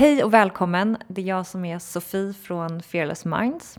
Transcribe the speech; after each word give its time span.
Hej 0.00 0.24
och 0.24 0.34
välkommen! 0.34 0.96
Det 1.08 1.22
är 1.22 1.26
jag 1.26 1.46
som 1.46 1.64
är 1.64 1.78
Sofie 1.78 2.32
från 2.32 2.82
Fearless 2.82 3.24
Minds. 3.24 3.78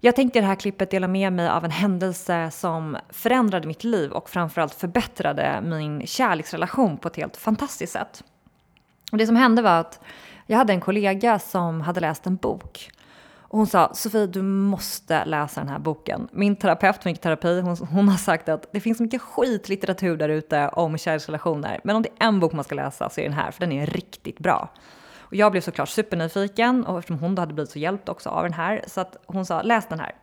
Jag 0.00 0.16
tänkte 0.16 0.38
i 0.38 0.42
det 0.42 0.48
här 0.48 0.54
klippet 0.54 0.90
dela 0.90 1.08
med 1.08 1.32
mig 1.32 1.48
av 1.48 1.64
en 1.64 1.70
händelse 1.70 2.50
som 2.50 2.96
förändrade 3.10 3.66
mitt 3.68 3.84
liv 3.84 4.10
och 4.10 4.30
framförallt 4.30 4.74
förbättrade 4.74 5.60
min 5.62 6.06
kärleksrelation 6.06 6.98
på 6.98 7.08
ett 7.08 7.16
helt 7.16 7.36
fantastiskt 7.36 7.92
sätt. 7.92 8.24
Och 9.12 9.18
det 9.18 9.26
som 9.26 9.36
hände 9.36 9.62
var 9.62 9.80
att 9.80 10.00
jag 10.46 10.58
hade 10.58 10.72
en 10.72 10.80
kollega 10.80 11.38
som 11.38 11.80
hade 11.80 12.00
läst 12.00 12.26
en 12.26 12.36
bok. 12.36 12.90
Och 13.38 13.58
hon 13.58 13.66
sa, 13.66 13.94
Sofie 13.94 14.26
du 14.26 14.42
måste 14.42 15.24
läsa 15.24 15.60
den 15.60 15.68
här 15.68 15.78
boken. 15.78 16.28
Min 16.32 16.56
terapeut, 16.56 17.04
min 17.04 17.16
terapi, 17.16 17.60
hon, 17.60 17.76
hon 17.76 18.08
har 18.08 18.18
sagt 18.18 18.48
att 18.48 18.72
det 18.72 18.80
finns 18.80 19.00
mycket 19.00 19.22
skitlitteratur 19.22 20.16
där 20.16 20.28
ute 20.28 20.68
om 20.68 20.98
kärleksrelationer. 20.98 21.80
Men 21.84 21.96
om 21.96 22.02
det 22.02 22.08
är 22.18 22.26
en 22.26 22.40
bok 22.40 22.52
man 22.52 22.64
ska 22.64 22.74
läsa 22.74 23.10
så 23.10 23.20
är 23.20 23.24
den 23.24 23.32
här, 23.32 23.50
för 23.50 23.60
den 23.60 23.72
är 23.72 23.86
riktigt 23.86 24.38
bra. 24.38 24.70
Jag 25.36 25.52
blev 25.52 25.60
såklart 25.60 25.88
supernyfiken 25.88 26.86
och 26.86 26.98
eftersom 26.98 27.18
hon 27.18 27.34
då 27.34 27.42
hade 27.42 27.54
blivit 27.54 27.70
så 27.70 27.78
hjälpt 27.78 28.08
också 28.08 28.28
av 28.28 28.42
den 28.42 28.52
här 28.52 28.84
så 28.86 29.00
att 29.00 29.16
hon 29.26 29.46
sa 29.46 29.62
läs 29.62 29.86
den 29.88 30.00
här. 30.00 30.14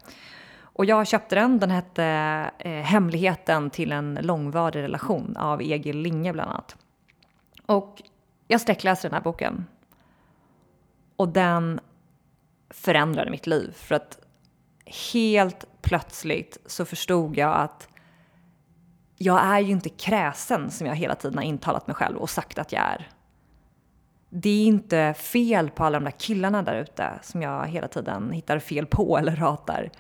Och 0.60 0.86
jag 0.86 1.08
köpte 1.08 1.36
den, 1.36 1.60
den 1.60 1.72
hette 1.72 2.06
eh, 2.60 2.72
Hemligheten 2.72 3.70
till 3.70 3.92
en 3.92 4.20
långvarig 4.22 4.82
relation 4.82 5.38
av 5.38 5.62
Egil 5.62 5.98
Linge 5.98 6.34
bland 6.34 6.52
annat. 6.52 6.76
Och 7.66 8.02
jag 8.48 8.62
sträckläste 8.62 9.08
den 9.08 9.14
här 9.14 9.22
boken. 9.22 9.66
Och 11.16 11.30
den 11.30 11.80
förändrade 12.70 13.32
mitt 13.32 13.48
liv 13.48 13.72
för 13.76 13.96
att 13.96 14.20
helt 15.12 15.66
plötsligt 15.82 16.58
så 16.66 16.86
förstod 16.86 17.38
jag 17.38 17.56
att 17.56 17.88
jag 19.18 19.44
är 19.44 19.60
ju 19.60 19.72
inte 19.72 19.90
kräsen 19.90 20.72
som 20.72 20.88
jag 20.88 20.96
hela 20.96 21.16
tiden 21.16 21.38
har 21.38 21.46
intalat 21.46 21.88
mig 21.88 21.96
själv 21.96 22.18
och 22.18 22.30
sagt 22.30 22.60
att 22.60 22.72
jag 22.72 22.82
är 22.82 23.10
det 24.36 24.50
är 24.50 24.66
inte 24.66 25.14
fel 25.14 25.70
på 25.70 25.84
alla 25.84 26.00
de 26.00 26.06
där 26.06 26.12
killarna 26.12 26.64
där 26.64 26.76
ute 26.76 27.20
som 27.22 27.42
jag 27.42 27.68
hela 27.68 27.88
tiden 27.88 28.32
hittar 28.32 28.60
fel 28.60 28.86
på 28.86 29.18
eller 29.20 29.36
ratar. 29.36 29.92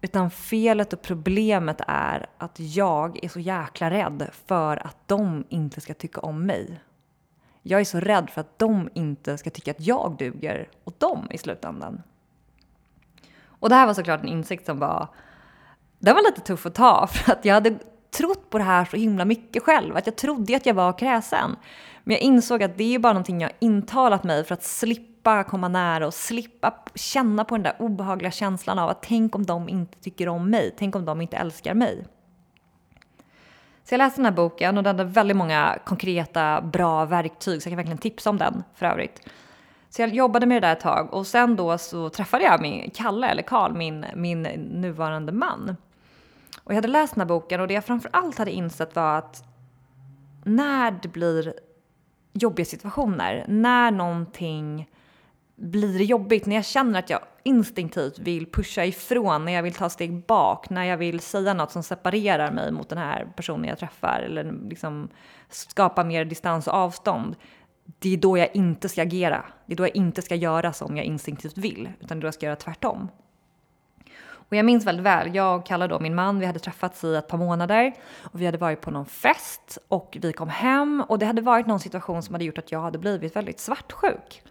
Utan 0.00 0.30
felet 0.30 0.92
och 0.92 1.02
problemet 1.02 1.80
är 1.86 2.26
att 2.38 2.60
jag 2.60 3.24
är 3.24 3.28
så 3.28 3.40
jäkla 3.40 3.90
rädd 3.90 4.30
för 4.46 4.86
att 4.86 4.96
de 5.06 5.44
inte 5.48 5.80
ska 5.80 5.94
tycka 5.94 6.20
om 6.20 6.46
mig. 6.46 6.80
Jag 7.62 7.80
är 7.80 7.84
så 7.84 8.00
rädd 8.00 8.30
för 8.30 8.40
att 8.40 8.58
de 8.58 8.88
inte 8.94 9.38
ska 9.38 9.50
tycka 9.50 9.70
att 9.70 9.80
jag 9.80 10.16
duger 10.18 10.68
åt 10.84 11.00
dem 11.00 11.28
i 11.30 11.38
slutändan. 11.38 12.02
Och 13.46 13.68
det 13.68 13.74
här 13.74 13.86
var 13.86 13.94
såklart 13.94 14.20
en 14.20 14.28
insikt 14.28 14.66
som 14.66 14.78
var, 14.78 15.08
den 15.98 16.14
var 16.14 16.22
lite 16.22 16.40
tuff 16.40 16.66
att 16.66 16.74
ta 16.74 17.06
för 17.12 17.32
att 17.32 17.44
jag 17.44 17.54
hade 17.54 17.78
trott 18.16 18.50
på 18.50 18.58
det 18.58 18.64
här 18.64 18.84
så 18.84 18.96
himla 18.96 19.24
mycket 19.24 19.62
själv. 19.62 19.96
Att 19.96 20.06
jag 20.06 20.16
trodde 20.16 20.56
att 20.56 20.66
jag 20.66 20.74
var 20.74 20.98
kräsen. 20.98 21.56
Men 22.04 22.12
jag 22.12 22.20
insåg 22.20 22.62
att 22.62 22.78
det 22.78 22.94
är 22.94 22.98
bara 22.98 23.12
någonting 23.12 23.40
jag 23.40 23.52
intalat 23.58 24.24
mig 24.24 24.44
för 24.44 24.54
att 24.54 24.62
slippa 24.62 25.44
komma 25.44 25.68
nära 25.68 26.06
och 26.06 26.14
slippa 26.14 26.74
känna 26.94 27.44
på 27.44 27.54
den 27.54 27.62
där 27.62 27.76
obehagliga 27.78 28.30
känslan 28.30 28.78
av 28.78 28.90
att 28.90 29.02
tänk 29.02 29.34
om 29.34 29.46
de 29.46 29.68
inte 29.68 29.98
tycker 29.98 30.28
om 30.28 30.50
mig, 30.50 30.74
tänk 30.78 30.96
om 30.96 31.04
de 31.04 31.20
inte 31.20 31.36
älskar 31.36 31.74
mig. 31.74 32.04
Så 33.84 33.94
jag 33.94 33.98
läste 33.98 34.18
den 34.18 34.24
här 34.24 34.32
boken 34.32 34.78
och 34.78 34.82
den 34.82 34.98
hade 34.98 35.10
väldigt 35.10 35.36
många 35.36 35.78
konkreta, 35.84 36.60
bra 36.60 37.04
verktyg 37.04 37.62
så 37.62 37.66
jag 37.66 37.70
kan 37.70 37.76
verkligen 37.76 37.98
tipsa 37.98 38.30
om 38.30 38.38
den 38.38 38.62
för 38.74 38.86
övrigt. 38.86 39.28
Så 39.90 40.02
jag 40.02 40.14
jobbade 40.14 40.46
med 40.46 40.62
det 40.62 40.66
där 40.66 40.72
ett 40.72 40.80
tag 40.80 41.14
och 41.14 41.26
sen 41.26 41.56
då 41.56 41.78
så 41.78 42.08
träffade 42.08 42.44
jag 42.44 42.60
min 42.60 42.90
Kalle, 42.90 43.28
eller 43.28 43.42
Karl, 43.42 43.72
min, 43.72 44.06
min 44.14 44.42
nuvarande 44.42 45.32
man. 45.32 45.76
Och 46.64 46.72
jag 46.72 46.76
hade 46.76 46.88
läst 46.88 47.14
den 47.14 47.20
här 47.20 47.28
boken 47.28 47.60
och 47.60 47.68
det 47.68 47.74
jag 47.74 47.84
framför 47.84 48.10
allt 48.12 48.38
hade 48.38 48.50
insett 48.50 48.96
var 48.96 49.18
att 49.18 49.44
när 50.44 50.90
det 51.02 51.08
blir 51.08 51.54
jobbiga 52.32 52.66
situationer, 52.66 53.44
när 53.48 53.90
någonting 53.90 54.88
blir 55.56 56.02
jobbigt, 56.02 56.46
när 56.46 56.56
jag 56.56 56.64
känner 56.64 56.98
att 56.98 57.10
jag 57.10 57.20
instinktivt 57.42 58.18
vill 58.18 58.50
pusha 58.50 58.84
ifrån, 58.84 59.44
när 59.44 59.52
jag 59.52 59.62
vill 59.62 59.74
ta 59.74 59.90
steg 59.90 60.26
bak, 60.26 60.70
när 60.70 60.84
jag 60.84 60.96
vill 60.96 61.20
säga 61.20 61.54
något 61.54 61.72
som 61.72 61.82
separerar 61.82 62.52
mig 62.52 62.72
mot 62.72 62.88
den 62.88 62.98
här 62.98 63.32
personen 63.36 63.68
jag 63.68 63.78
träffar 63.78 64.20
eller 64.20 64.52
liksom 64.68 65.08
skapa 65.48 66.04
mer 66.04 66.24
distans 66.24 66.66
och 66.66 66.74
avstånd. 66.74 67.36
Det 67.98 68.12
är 68.12 68.16
då 68.16 68.38
jag 68.38 68.56
inte 68.56 68.88
ska 68.88 69.02
agera. 69.02 69.44
Det 69.66 69.72
är 69.72 69.76
då 69.76 69.84
jag 69.84 69.96
inte 69.96 70.22
ska 70.22 70.34
göra 70.34 70.72
som 70.72 70.96
jag 70.96 71.06
instinktivt 71.06 71.58
vill, 71.58 71.92
utan 72.00 72.18
det 72.18 72.20
är 72.20 72.22
då 72.22 72.26
jag 72.26 72.34
ska 72.34 72.46
göra 72.46 72.56
tvärtom. 72.56 73.08
Och 74.52 74.56
jag 74.56 74.64
minns 74.64 74.86
väldigt 74.86 75.06
väl, 75.06 75.34
jag 75.34 75.58
och 75.58 75.66
Kalle 75.66 75.86
då, 75.86 76.00
min 76.00 76.14
man, 76.14 76.38
vi 76.38 76.46
hade 76.46 76.58
träffats 76.58 77.04
i 77.04 77.14
ett 77.14 77.28
par 77.28 77.38
månader 77.38 77.92
och 78.22 78.40
vi 78.40 78.46
hade 78.46 78.58
varit 78.58 78.80
på 78.80 78.90
någon 78.90 79.06
fest 79.06 79.78
och 79.88 80.18
vi 80.20 80.32
kom 80.32 80.48
hem 80.48 81.04
och 81.08 81.18
det 81.18 81.26
hade 81.26 81.42
varit 81.42 81.66
någon 81.66 81.80
situation 81.80 82.22
som 82.22 82.34
hade 82.34 82.44
gjort 82.44 82.58
att 82.58 82.72
jag 82.72 82.80
hade 82.80 82.98
blivit 82.98 83.36
väldigt 83.36 83.60
svartsjuk. 83.60 84.42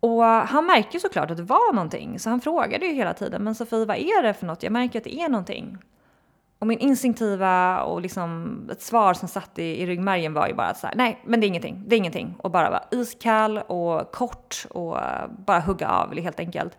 Och 0.00 0.24
han 0.24 0.66
märkte 0.66 1.00
såklart 1.00 1.30
att 1.30 1.36
det 1.36 1.42
var 1.42 1.72
någonting, 1.72 2.18
så 2.18 2.30
han 2.30 2.40
frågade 2.40 2.86
ju 2.86 2.92
hela 2.92 3.14
tiden, 3.14 3.44
men 3.44 3.54
Sofie 3.54 3.84
vad 3.84 3.96
är 3.96 4.22
det 4.22 4.34
för 4.34 4.46
något? 4.46 4.62
Jag 4.62 4.72
märker 4.72 4.98
att 4.98 5.04
det 5.04 5.20
är 5.20 5.28
någonting. 5.28 5.78
Och 6.58 6.66
min 6.66 6.78
instinktiva 6.78 7.82
och 7.82 8.00
liksom 8.00 8.58
ett 8.72 8.82
svar 8.82 9.14
som 9.14 9.28
satt 9.28 9.58
i, 9.58 9.82
i 9.82 9.86
ryggmärgen 9.86 10.34
var 10.34 10.48
ju 10.48 10.54
bara 10.54 10.74
så 10.74 10.86
här, 10.86 10.94
nej 10.96 11.22
men 11.24 11.40
det 11.40 11.46
är 11.46 11.48
ingenting, 11.48 11.84
det 11.86 11.96
är 11.96 11.98
ingenting. 11.98 12.34
Och 12.38 12.50
bara 12.50 12.70
vara 12.70 12.84
iskall 12.90 13.58
och 13.58 14.12
kort 14.12 14.66
och 14.70 14.98
eh, 14.98 15.28
bara 15.46 15.60
hugga 15.60 15.88
av 15.88 16.18
helt 16.18 16.40
enkelt. 16.40 16.76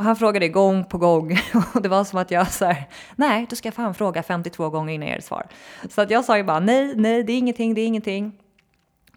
Och 0.00 0.04
han 0.04 0.16
frågade 0.16 0.48
gång 0.48 0.84
på 0.84 0.98
gång 0.98 1.38
och 1.74 1.82
det 1.82 1.88
var 1.88 2.04
som 2.04 2.18
att 2.18 2.30
jag 2.30 2.50
sa 2.50 2.74
nej, 3.16 3.46
du 3.50 3.56
ska 3.56 3.72
fan 3.72 3.94
fråga 3.94 4.22
52 4.22 4.70
gånger 4.70 4.94
innan 4.94 5.08
jag 5.08 5.16
ger 5.16 5.22
svar. 5.22 5.46
Så 5.88 6.00
att 6.00 6.10
jag 6.10 6.24
sa 6.24 6.36
ju 6.36 6.44
bara 6.44 6.60
nej, 6.60 6.92
nej, 6.96 7.24
det 7.24 7.32
är 7.32 7.38
ingenting, 7.38 7.74
det 7.74 7.80
är 7.80 7.86
ingenting. 7.86 8.32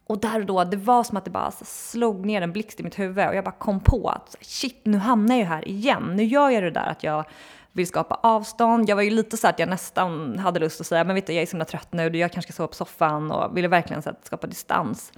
Och 0.08 0.20
där 0.22 0.40
och 0.40 0.46
då, 0.46 0.64
det 0.64 0.78
var 0.78 1.04
som 1.04 1.18
att 1.18 1.26
det 1.26 1.32
bara 1.32 1.52
slog 1.52 2.26
ner 2.26 2.42
en 2.42 2.52
blixt 2.52 2.80
i 2.80 2.84
mitt 2.84 3.00
huvud 3.00 3.28
och 3.28 3.36
jag 3.36 3.44
bara 3.44 3.52
kom 3.52 3.80
på 3.80 4.10
att 4.10 4.36
shit, 4.42 4.82
nu 4.84 4.98
hamnar 4.98 5.36
jag 5.36 5.40
ju 5.40 5.46
här 5.46 5.68
igen. 5.68 6.14
Nu 6.16 6.24
gör 6.24 6.50
jag 6.50 6.64
det 6.64 6.72
där 6.72 6.88
att 6.88 7.04
jag 7.04 7.26
vill 7.72 7.88
skapa 7.88 8.20
avstånd. 8.24 8.90
Jag 8.90 8.96
var 8.96 9.04
ju 9.04 9.10
lite 9.10 9.38
så 9.38 9.48
att 9.48 9.60
jag 9.60 9.70
nästan 9.70 10.40
hade 10.40 10.60
lust 10.60 10.82
att 10.82 10.88
säga, 10.88 11.04
men 11.04 11.16
vet 11.16 11.28
du, 11.28 11.34
jag 11.34 11.42
är 11.42 11.46
så 11.46 11.52
himla 11.52 11.66
trött 11.66 11.94
nu, 11.94 12.18
jag 12.18 12.32
kanske 12.32 12.52
ska 12.52 12.58
sova 12.58 12.68
på 12.68 12.76
soffan 12.76 13.32
och 13.32 13.58
ville 13.58 13.68
verkligen 13.68 14.02
så 14.02 14.10
att 14.10 14.26
skapa 14.26 14.48
distans. 14.48 15.12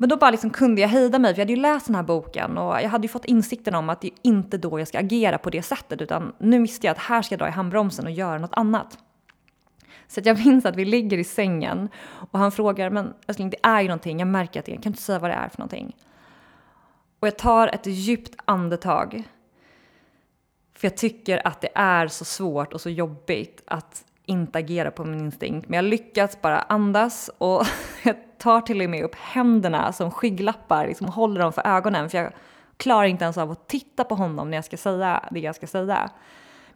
Men 0.00 0.08
då 0.08 0.16
bara 0.16 0.30
liksom 0.30 0.50
kunde 0.50 0.80
jag 0.80 0.88
hejda 0.88 1.18
mig, 1.18 1.34
för 1.34 1.40
jag 1.40 1.44
hade 1.44 1.52
ju 1.52 1.60
läst 1.60 1.86
den 1.86 1.94
här 1.94 2.02
boken 2.02 2.58
och 2.58 2.82
jag 2.82 2.88
hade 2.88 3.04
ju 3.04 3.08
fått 3.08 3.24
insikten 3.24 3.74
om 3.74 3.90
att 3.90 4.00
det 4.00 4.06
är 4.06 4.14
inte 4.22 4.58
då 4.58 4.78
jag 4.78 4.88
ska 4.88 4.98
agera 4.98 5.38
på 5.38 5.50
det 5.50 5.62
sättet, 5.62 6.00
utan 6.00 6.32
nu 6.38 6.62
visste 6.62 6.86
jag 6.86 6.92
att 6.92 6.98
här 6.98 7.22
ska 7.22 7.32
jag 7.32 7.40
dra 7.40 7.48
i 7.48 7.50
handbromsen 7.50 8.04
och 8.04 8.10
göra 8.10 8.38
något 8.38 8.54
annat. 8.54 8.98
Så 10.08 10.20
jag 10.24 10.38
minns 10.46 10.64
att 10.64 10.76
vi 10.76 10.84
ligger 10.84 11.18
i 11.18 11.24
sängen 11.24 11.88
och 12.30 12.38
han 12.38 12.52
frågar, 12.52 12.90
men 12.90 13.14
älskling, 13.26 13.50
det 13.50 13.58
är 13.62 13.80
ju 13.80 13.88
någonting, 13.88 14.18
jag 14.18 14.28
märker 14.28 14.60
att 14.60 14.66
det 14.66 14.72
är, 14.72 14.74
kan 14.74 14.82
du 14.82 14.88
inte 14.88 15.02
säga 15.02 15.18
vad 15.18 15.30
det 15.30 15.34
är 15.34 15.48
för 15.48 15.58
någonting? 15.58 15.96
Och 17.20 17.26
jag 17.26 17.38
tar 17.38 17.68
ett 17.68 17.86
djupt 17.86 18.34
andetag. 18.44 19.22
För 20.74 20.86
jag 20.86 20.96
tycker 20.96 21.46
att 21.46 21.60
det 21.60 21.70
är 21.74 22.08
så 22.08 22.24
svårt 22.24 22.72
och 22.72 22.80
så 22.80 22.90
jobbigt 22.90 23.62
att 23.66 24.04
inte 24.28 24.58
agera 24.58 24.90
på 24.90 25.04
min 25.04 25.20
instinkt. 25.20 25.68
Men 25.68 25.76
jag 25.76 25.84
lyckas 25.84 26.40
bara 26.40 26.58
andas 26.58 27.30
och 27.38 27.62
jag 28.04 28.16
tar 28.38 28.60
till 28.60 28.82
och 28.82 28.90
med 28.90 29.04
upp 29.04 29.14
händerna 29.14 29.92
som 29.92 30.10
skygglappar, 30.10 30.86
liksom 30.86 31.08
håller 31.08 31.40
dem 31.40 31.52
för 31.52 31.66
ögonen 31.66 32.10
för 32.10 32.18
jag 32.18 32.32
klarar 32.76 33.04
inte 33.04 33.24
ens 33.24 33.38
av 33.38 33.50
att 33.50 33.68
titta 33.68 34.04
på 34.04 34.14
honom 34.14 34.50
när 34.50 34.56
jag 34.56 34.64
ska 34.64 34.76
säga 34.76 35.28
det 35.30 35.40
jag 35.40 35.54
ska 35.54 35.66
säga. 35.66 36.10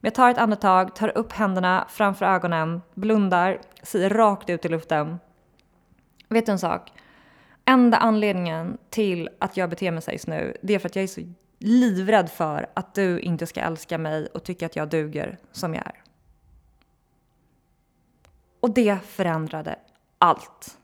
Men 0.01 0.09
jag 0.09 0.15
tar 0.15 0.31
ett 0.31 0.39
andetag, 0.39 0.95
tar 0.95 1.19
upp 1.19 1.33
händerna 1.33 1.87
framför 1.89 2.27
ögonen, 2.27 2.83
blundar, 2.95 3.61
ser 3.83 4.11
rakt 4.11 4.51
ut 4.51 4.65
i 4.65 4.69
luften. 4.69 5.19
Vet 6.29 6.47
du 6.47 6.53
en 6.53 6.59
sak? 6.59 6.93
Enda 7.65 7.97
anledningen 7.97 8.79
till 8.91 9.29
att 9.39 9.57
jag 9.57 9.71
beter 9.71 9.91
mig 9.91 10.03
så 10.03 10.11
just 10.11 10.27
nu, 10.27 10.57
det 10.63 10.75
är 10.75 10.79
för 10.79 10.89
att 10.89 10.97
jag 10.97 11.03
är 11.03 11.07
så 11.07 11.21
livrädd 11.59 12.31
för 12.31 12.67
att 12.75 12.95
du 12.95 13.21
inte 13.21 13.47
ska 13.47 13.61
älska 13.61 13.99
mig 13.99 14.27
och 14.27 14.45
tycka 14.45 14.67
att 14.67 14.77
jag 14.77 14.89
duger 14.89 15.39
som 15.53 15.75
jag 15.75 15.87
är. 15.87 16.02
Och 18.63 18.71
det 18.71 18.99
förändrade 19.05 19.77
allt. 20.19 20.79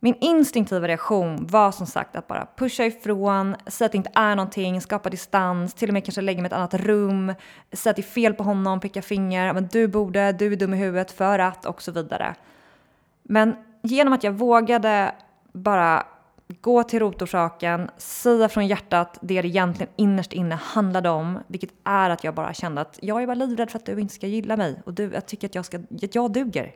Min 0.00 0.14
instinktiva 0.20 0.88
reaktion 0.88 1.46
var 1.46 1.72
som 1.72 1.86
sagt 1.86 2.16
att 2.16 2.26
bara 2.26 2.46
pusha 2.56 2.84
ifrån, 2.84 3.56
säga 3.66 3.86
att 3.86 3.92
det 3.92 3.98
inte 3.98 4.10
är 4.14 4.36
någonting, 4.36 4.80
skapa 4.80 5.10
distans, 5.10 5.74
till 5.74 5.88
och 5.88 5.92
med 5.92 6.04
kanske 6.04 6.20
lägga 6.20 6.42
mig 6.42 6.46
i 6.46 6.46
ett 6.46 6.52
annat 6.52 6.74
rum, 6.74 7.34
säga 7.72 7.90
att 7.90 7.96
det 7.96 8.02
är 8.02 8.04
fel 8.04 8.34
på 8.34 8.42
honom, 8.42 8.80
peka 8.80 9.02
finger, 9.02 9.52
men 9.52 9.68
du 9.72 9.88
borde, 9.88 10.32
du 10.32 10.52
är 10.52 10.56
dum 10.56 10.74
i 10.74 10.76
huvudet 10.76 11.10
för 11.10 11.38
att 11.38 11.66
och 11.66 11.82
så 11.82 11.92
vidare. 11.92 12.34
Men 13.22 13.56
genom 13.82 14.12
att 14.12 14.24
jag 14.24 14.32
vågade 14.32 15.14
bara 15.52 16.06
gå 16.60 16.82
till 16.82 17.00
rotorsaken, 17.00 17.90
säga 17.96 18.48
från 18.48 18.66
hjärtat 18.66 19.18
det 19.22 19.42
det 19.42 19.48
egentligen 19.48 19.92
innerst 19.96 20.32
inne 20.32 20.54
handlade 20.54 21.08
om, 21.08 21.38
vilket 21.46 21.70
är 21.84 22.10
att 22.10 22.24
jag 22.24 22.34
bara 22.34 22.54
kände 22.54 22.80
att 22.80 22.98
jag 23.02 23.22
är 23.22 23.26
bara 23.26 23.34
livrädd 23.34 23.70
för 23.70 23.78
att 23.78 23.86
du 23.86 24.00
inte 24.00 24.14
ska 24.14 24.26
gilla 24.26 24.56
mig 24.56 24.82
och 24.84 24.94
du, 24.94 25.10
jag 25.14 25.26
tycker 25.26 25.48
att 25.48 25.54
jag, 25.54 25.64
ska, 25.64 25.78
att 25.78 26.14
jag 26.14 26.32
duger. 26.32 26.74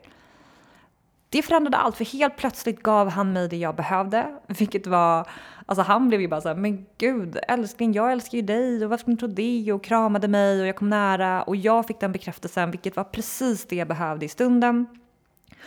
Det 1.29 1.41
förändrade 1.41 1.77
allt, 1.77 1.95
för 1.95 2.05
helt 2.05 2.37
plötsligt 2.37 2.83
gav 2.83 3.09
han 3.09 3.33
mig 3.33 3.47
det 3.47 3.57
jag 3.57 3.75
behövde, 3.75 4.39
vilket 4.47 4.87
var, 4.87 5.27
alltså 5.65 5.81
han 5.81 6.07
blev 6.07 6.21
ju 6.21 6.27
bara 6.27 6.41
så 6.41 6.47
här, 6.47 6.55
men 6.55 6.85
gud 6.97 7.37
älskling, 7.47 7.93
jag 7.93 8.11
älskar 8.11 8.37
ju 8.37 8.41
dig 8.41 8.83
och 8.83 8.89
varför 8.89 9.01
skulle 9.01 9.15
du 9.15 9.19
tro 9.19 9.27
det? 9.27 9.73
Och 9.73 9.83
kramade 9.83 10.27
mig 10.27 10.61
och 10.61 10.67
jag 10.67 10.75
kom 10.75 10.89
nära 10.89 11.43
och 11.43 11.55
jag 11.55 11.87
fick 11.87 11.99
den 11.99 12.11
bekräftelsen, 12.11 12.71
vilket 12.71 12.95
var 12.95 13.03
precis 13.03 13.65
det 13.65 13.75
jag 13.75 13.87
behövde 13.87 14.25
i 14.25 14.29
stunden. 14.29 14.87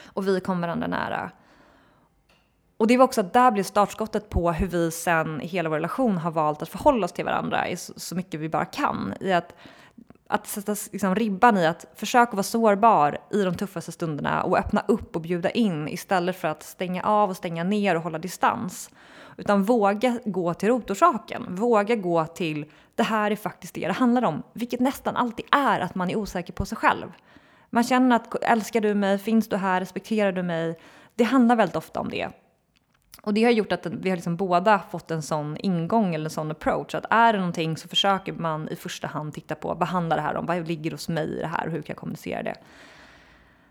Och 0.05 0.28
vi 0.28 0.40
kom 0.40 0.60
varandra 0.60 0.87
nära. 0.87 1.31
Och 2.79 2.87
det 2.87 2.97
var 2.97 3.05
också 3.05 3.21
att 3.21 3.33
där 3.33 3.51
blev 3.51 3.63
startskottet 3.63 4.31
på 4.31 4.53
hur 4.53 4.67
vi 4.67 4.91
sen 4.91 5.41
i 5.41 5.47
hela 5.47 5.69
vår 5.69 5.77
relation 5.77 6.19
har 6.19 6.31
valt 6.31 6.63
att 6.63 6.69
förhålla 6.69 7.05
oss 7.05 7.13
till 7.13 7.25
varandra 7.25 7.69
i 7.69 7.77
så, 7.77 7.93
så 7.97 8.15
mycket 8.15 8.41
vi 8.41 8.49
bara 8.49 8.65
kan. 8.65 9.15
I 9.21 9.33
att, 9.33 9.55
att 10.27 10.47
sätta 10.47 10.77
liksom, 10.93 11.15
ribban 11.15 11.59
i 11.59 11.67
att 11.67 11.87
försöka 11.95 12.33
vara 12.33 12.43
sårbar 12.43 13.19
i 13.31 13.43
de 13.43 13.55
tuffaste 13.55 13.93
stunderna 13.93 14.43
och 14.43 14.59
öppna 14.59 14.85
upp 14.89 15.17
och 15.17 15.23
bjuda 15.23 15.51
in 15.51 15.89
istället 15.89 16.37
för 16.37 16.49
att 16.49 16.63
stänga 16.63 17.03
av 17.03 17.31
och 17.31 17.37
stänga 17.37 17.65
ner 17.65 17.95
och 17.95 18.03
hålla 18.03 18.19
distans. 18.19 18.91
Utan 19.37 19.65
våga 19.65 20.19
gå 20.25 20.55
till 20.55 20.69
rotorsaken. 20.69 21.55
Våga 21.55 21.97
gå 21.97 22.27
till 22.27 22.71
det 22.95 23.03
här 23.03 23.31
är 23.31 23.37
faktiskt 23.37 23.75
det 23.75 23.87
det 23.87 23.93
handlar 23.93 24.25
om. 24.25 24.43
Vilket 24.53 24.81
nästan 24.81 25.17
alltid 25.17 25.47
är 25.51 25.81
att 25.81 25.95
man 25.95 26.11
är 26.11 26.17
osäker 26.17 26.53
på 26.53 26.65
sig 26.65 26.79
själv. 26.79 27.13
Man 27.71 27.85
känner 27.85 28.17
att 28.17 28.35
älskar 28.43 28.81
du 28.81 28.95
mig? 28.95 29.19
Finns 29.19 29.49
du 29.49 29.57
här? 29.57 29.81
Respekterar 29.81 30.33
du 30.33 30.43
mig? 30.43 30.79
Det 31.15 31.25
handlar 31.25 31.57
väldigt 31.57 31.77
ofta 31.77 32.01
om 32.01 32.09
det. 32.09 32.29
Och 33.23 33.35
det 33.35 33.44
har 33.44 33.50
gjort 33.50 33.73
att 33.73 33.87
vi 33.87 34.11
har 34.11 34.17
liksom 34.17 34.37
båda 34.37 34.79
fått 34.91 35.11
en 35.11 35.23
sån 35.23 35.56
ingång 35.56 36.15
eller 36.15 36.25
en 36.25 36.31
sån 36.31 36.50
approach. 36.50 36.94
Att 36.94 37.05
är 37.11 37.32
det 37.32 37.38
någonting 37.38 37.76
så 37.76 37.88
försöker 37.88 38.32
man 38.32 38.69
i 38.69 38.76
första 38.76 39.06
hand 39.06 39.35
titta 39.35 39.55
på 39.55 39.75
vad 39.75 39.88
handlar 39.88 40.17
det 40.17 40.23
här 40.23 40.37
om? 40.37 40.47
Vad 40.47 40.69
ligger 40.69 40.91
hos 40.91 41.09
mig 41.09 41.37
i 41.37 41.41
det 41.41 41.47
här 41.47 41.67
och 41.67 41.73
hur 41.73 41.82
kan 41.82 41.93
jag 41.94 41.97
kommunicera 41.97 42.43
det? 42.43 42.55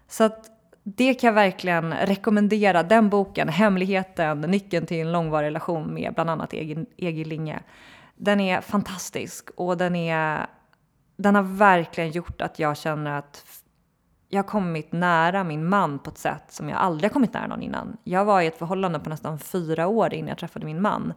Så 0.07 0.23
att 0.23 0.51
det 0.83 1.13
kan 1.13 1.27
jag 1.27 1.33
verkligen 1.33 1.93
rekommendera. 1.93 2.83
Den 2.83 3.09
boken, 3.09 3.49
Hemligheten, 3.49 4.41
nyckeln 4.41 4.85
till 4.85 5.01
en 5.01 5.11
långvarig 5.11 5.47
relation 5.47 5.93
med 5.93 6.13
bland 6.13 6.29
annat 6.29 6.53
Egil 6.53 7.27
Linge. 7.27 7.59
Den 8.15 8.39
är 8.39 8.61
fantastisk 8.61 9.49
och 9.55 9.77
den, 9.77 9.95
är, 9.95 10.47
den 11.17 11.35
har 11.35 11.43
verkligen 11.43 12.11
gjort 12.11 12.41
att 12.41 12.59
jag 12.59 12.77
känner 12.77 13.11
att 13.11 13.45
jag 14.29 14.43
har 14.43 14.47
kommit 14.47 14.91
nära 14.91 15.43
min 15.43 15.69
man 15.69 15.99
på 15.99 16.09
ett 16.09 16.17
sätt 16.17 16.43
som 16.49 16.69
jag 16.69 16.77
aldrig 16.77 17.09
har 17.09 17.13
kommit 17.13 17.33
nära 17.33 17.47
någon 17.47 17.61
innan. 17.61 17.97
Jag 18.03 18.25
var 18.25 18.41
i 18.41 18.47
ett 18.47 18.57
förhållande 18.57 18.99
på 18.99 19.09
nästan 19.09 19.39
fyra 19.39 19.87
år 19.87 20.13
innan 20.13 20.27
jag 20.27 20.37
träffade 20.37 20.65
min 20.65 20.81
man. 20.81 21.13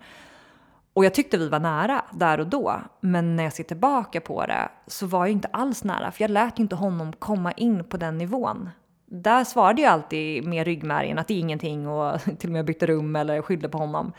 Och 0.93 1.05
jag 1.05 1.15
tyckte 1.15 1.39
vi 1.39 1.49
var 1.49 1.61
nära 1.61 2.05
där 2.11 2.41
och 2.41 2.47
då. 2.47 2.81
Men 3.01 3.37
när 3.37 3.45
jag 3.45 3.53
ser 3.53 3.65
tillbaka 3.65 4.21
på 4.21 4.47
det 4.47 4.69
så 4.87 5.07
var 5.07 5.27
jag 5.27 5.33
inte 5.33 5.49
alls 5.53 5.85
nära. 5.85 6.11
För 6.11 6.23
jag 6.23 6.31
lät 6.31 6.59
inte 6.59 6.77
honom 6.77 7.13
komma 7.13 7.53
in 7.53 7.85
på 7.85 7.97
den 7.97 8.19
nivån. 8.19 8.71
Där 9.07 9.45
svarade 9.45 9.83
jag 9.83 9.93
alltid 9.93 10.45
med 10.45 10.65
ryggmärgen 10.65 11.19
att 11.19 11.29
det 11.29 11.35
är 11.35 11.39
ingenting 11.39 11.89
och 11.89 12.21
till 12.39 12.49
och 12.49 12.53
med 12.53 12.65
bytte 12.65 12.87
rum 12.87 13.17
eller 13.17 13.43
skyllde 13.43 13.69
på 13.69 13.79
honom. 13.79 14.13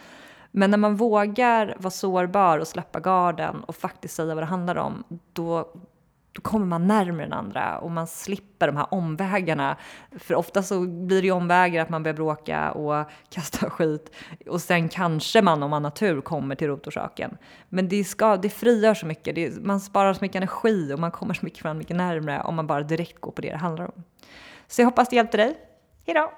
Men 0.52 0.72
när 0.72 0.78
man 0.78 0.96
vågar 0.96 1.76
vara 1.80 1.92
sårbar 1.92 2.58
och 2.58 2.68
släppa 2.68 3.00
garden 3.00 3.64
och 3.64 3.76
faktiskt 3.76 4.16
säga 4.16 4.36
vad 4.36 4.44
det 4.44 4.48
handlar 4.48 4.76
om, 4.76 5.04
då, 5.34 5.74
då 6.34 6.42
kommer 6.42 6.66
man 6.66 6.88
närmare 6.88 7.26
den 7.26 7.34
andra 7.34 7.78
och 7.78 7.92
man 7.92 8.08
slipper 8.08 8.68
de 8.68 8.78
här 8.78 8.94
omvägarna. 8.94 9.78
För 10.20 10.36
ofta 10.36 10.64
så 10.64 10.82
blir 10.82 11.22
det 11.22 11.28
ju 11.28 11.32
omvägar 11.32 11.82
att 11.82 11.90
man 11.90 12.04
börjar 12.04 12.16
bråka 12.16 12.72
och 12.72 13.10
kasta 13.30 13.70
skit 13.70 14.16
och 14.48 14.62
sen 14.62 14.90
kanske 14.90 15.42
man 15.42 15.64
om 15.64 15.70
man 15.70 15.84
har 15.84 15.92
tur 15.92 16.22
kommer 16.22 16.56
till 16.56 16.68
rotorsaken. 16.68 17.38
Men 17.70 17.90
det, 17.90 18.04
ska, 18.04 18.38
det 18.38 18.50
frigör 18.50 18.94
så 18.94 19.06
mycket, 19.06 19.36
det, 19.36 19.64
man 19.64 19.80
sparar 19.80 20.14
så 20.14 20.20
mycket 20.22 20.36
energi 20.36 20.94
och 20.94 21.00
man 21.00 21.12
kommer 21.12 21.34
så 21.34 21.46
mycket 21.46 21.62
fram 21.62 21.78
mycket 21.78 21.96
närmare 21.96 22.42
om 22.42 22.56
man 22.56 22.68
bara 22.68 22.84
direkt 22.84 23.22
går 23.22 23.32
på 23.32 23.42
det 23.42 23.52
det 23.52 23.58
handlar 23.58 23.86
om. 23.86 24.04
Så 24.68 24.82
jag 24.82 24.86
hoppas 24.86 25.10
det 25.10 25.16
hjälpte 25.16 25.38
dig. 25.38 25.56
Hejdå! 26.06 26.32